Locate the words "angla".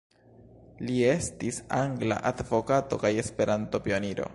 1.83-2.19